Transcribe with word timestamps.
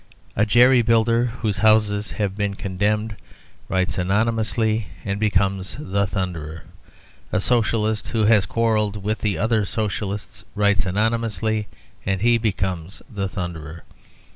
A 0.35 0.47
jerry 0.47 0.81
builder 0.81 1.25
whose 1.25 1.59
houses 1.59 2.13
have 2.13 2.35
been 2.35 2.55
condemned 2.55 3.17
writes 3.69 3.99
anonymously 3.99 4.87
and 5.05 5.19
becomes 5.19 5.77
the 5.79 6.07
Thunderer. 6.07 6.63
A 7.31 7.39
Socialist 7.39 8.07
who 8.09 8.23
has 8.23 8.47
quarrelled 8.47 9.03
with 9.03 9.19
the 9.19 9.37
other 9.37 9.63
Socialists 9.63 10.43
writes 10.55 10.87
anonymously, 10.87 11.67
and 12.03 12.21
he 12.23 12.39
becomes 12.39 13.03
the 13.11 13.29
Thunderer. 13.29 13.83